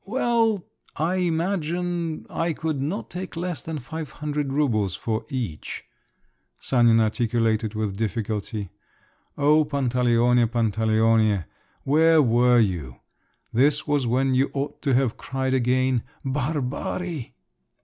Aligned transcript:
"Well… 0.03 0.65
I 0.95 1.17
imagine… 1.17 2.25
I 2.27 2.53
could 2.53 2.81
not 2.81 3.11
take 3.11 3.37
less 3.37 3.61
than 3.61 3.77
five 3.77 4.09
hundred 4.13 4.51
roubles 4.51 4.95
for 4.95 5.27
each," 5.29 5.83
Sanin 6.59 6.99
articulated 6.99 7.75
with 7.75 7.97
difficulty. 7.97 8.71
O 9.37 9.63
Pantaleone, 9.63 10.47
Pantaleone, 10.47 11.45
where 11.83 12.19
were 12.19 12.57
you! 12.59 12.95
This 13.53 13.85
was 13.85 14.07
when 14.07 14.33
you 14.33 14.49
ought 14.55 14.81
to 14.81 14.95
have 14.95 15.17
cried 15.17 15.53
again, 15.53 16.01
"Barbari!" 16.25 17.35